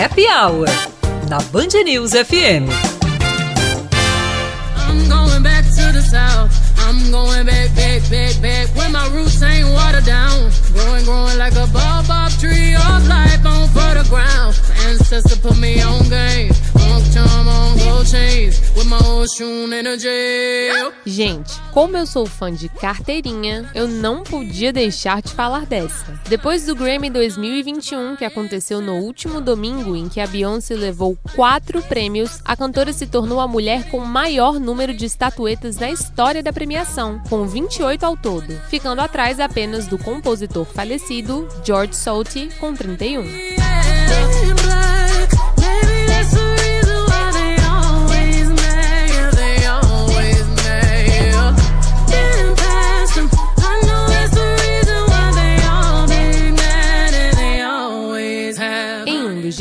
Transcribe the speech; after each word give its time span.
Happy 0.00 0.24
Hour, 0.32 0.64
na 1.28 1.44
Band 1.52 1.76
News 1.84 2.16
FM. 2.16 2.64
I'm 4.88 5.00
going 5.12 5.42
back 5.42 5.68
to 5.76 5.92
the 5.92 6.00
south. 6.00 6.48
I'm 6.80 7.12
going 7.12 7.44
back, 7.44 7.68
back, 7.76 8.00
back, 8.08 8.40
back. 8.40 8.74
Where 8.74 8.88
my 8.88 9.06
roots 9.12 9.42
ain't 9.42 9.68
watered 9.68 10.06
down. 10.06 10.50
Growing, 10.72 11.04
growing 11.04 11.36
like 11.36 11.52
a 11.52 11.68
bob 11.68 12.08
tree 12.40 12.59
Gente, 21.04 21.52
como 21.72 21.96
eu 21.96 22.06
sou 22.06 22.26
fã 22.26 22.52
de 22.52 22.68
carteirinha, 22.68 23.70
eu 23.74 23.88
não 23.88 24.22
podia 24.22 24.72
deixar 24.72 25.22
de 25.22 25.32
falar 25.32 25.66
dessa. 25.66 26.20
Depois 26.28 26.66
do 26.66 26.74
Grammy 26.74 27.10
2021, 27.10 28.16
que 28.16 28.24
aconteceu 28.24 28.80
no 28.80 28.96
último 28.96 29.40
domingo, 29.40 29.96
em 29.96 30.08
que 30.08 30.20
a 30.20 30.26
Beyoncé 30.26 30.74
levou 30.74 31.16
quatro 31.34 31.82
prêmios, 31.82 32.40
a 32.44 32.56
cantora 32.56 32.92
se 32.92 33.06
tornou 33.06 33.40
a 33.40 33.48
mulher 33.48 33.90
com 33.90 33.98
o 33.98 34.06
maior 34.06 34.60
número 34.60 34.94
de 34.94 35.06
estatuetas 35.06 35.76
na 35.76 35.90
história 35.90 36.42
da 36.42 36.52
premiação, 36.52 37.20
com 37.28 37.46
28 37.46 38.04
ao 38.04 38.16
todo, 38.16 38.52
ficando 38.68 39.00
atrás 39.00 39.40
apenas 39.40 39.86
do 39.86 39.98
compositor 39.98 40.64
falecido 40.66 41.48
George 41.64 41.96
Solti, 41.96 42.48
com 42.60 42.74
31. 42.74 43.24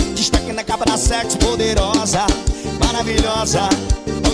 sexo 0.98 1.38
poderosa 1.38 2.26
Maravilhosa 2.80 3.68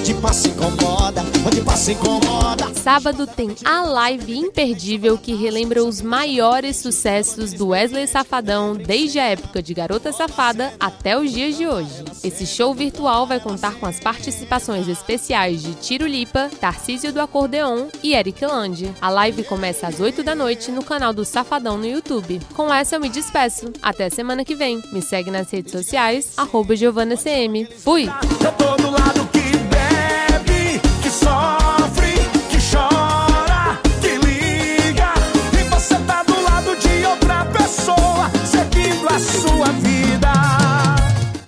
Onde 0.04 0.12
passa 0.16 0.48
incomoda, 0.48 1.22
onde 1.46 1.62
passa 1.62 1.92
incomoda. 1.92 2.74
Sábado 2.74 3.26
tem 3.26 3.56
a 3.64 3.84
live 3.84 4.36
imperdível 4.36 5.16
que 5.16 5.34
relembra 5.34 5.82
os 5.82 6.02
maiores 6.02 6.76
sucessos 6.76 7.54
do 7.54 7.68
Wesley 7.68 8.06
Safadão 8.06 8.74
desde 8.74 9.18
a 9.18 9.24
época 9.24 9.62
de 9.62 9.72
Garota 9.72 10.12
Safada 10.12 10.74
até 10.78 11.18
os 11.18 11.32
dias 11.32 11.56
de 11.56 11.66
hoje. 11.66 12.04
Esse 12.22 12.44
show 12.46 12.74
virtual 12.74 13.26
vai 13.26 13.40
contar 13.40 13.76
com 13.76 13.86
as 13.86 13.98
participações 13.98 14.88
especiais 14.88 15.62
de 15.62 15.72
Tiro 15.72 16.06
Lipa, 16.06 16.50
Tarcísio 16.60 17.10
do 17.10 17.22
Acordeon 17.22 17.86
e 18.02 18.12
Eric 18.12 18.44
Lande. 18.44 18.92
A 19.00 19.08
live 19.08 19.42
começa 19.44 19.86
às 19.86 20.00
8 20.00 20.22
da 20.22 20.34
noite 20.34 20.70
no 20.70 20.84
canal 20.84 21.14
do 21.14 21.24
Safadão 21.24 21.78
no 21.78 21.86
YouTube. 21.86 22.42
Com 22.52 22.70
essa 22.70 22.96
eu 22.96 23.00
me 23.00 23.08
despeço. 23.08 23.72
Até 23.80 24.10
semana 24.10 24.44
que 24.44 24.54
vem. 24.54 24.82
Me 24.92 25.00
segue 25.00 25.30
nas 25.30 25.50
redes 25.50 25.72
sociais, 25.72 26.34
arroba 26.36 26.76
GiovanaCM. 26.76 27.66
Fui! 27.78 28.06